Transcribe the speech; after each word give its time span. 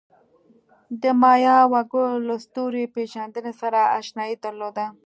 د 1.01 1.03
مایا 1.21 1.57
وګړو 1.73 2.15
له 2.27 2.35
ستوري 2.45 2.83
پېژندنې 2.93 3.53
سره 3.61 3.79
آشنایي 3.99 4.35
درلوده. 4.43 4.85